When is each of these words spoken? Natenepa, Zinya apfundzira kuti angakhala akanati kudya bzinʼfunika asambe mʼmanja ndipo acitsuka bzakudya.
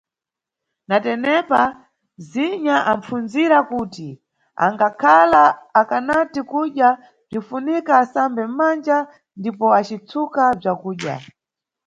Natenepa, 0.89 1.61
Zinya 2.29 2.77
apfundzira 2.93 3.57
kuti 3.69 4.09
angakhala 4.65 5.43
akanati 5.81 6.41
kudya 6.51 6.89
bzinʼfunika 7.29 7.91
asambe 8.03 8.43
mʼmanja 8.47 8.97
ndipo 9.39 9.65
acitsuka 9.79 10.43
bzakudya. 10.59 11.15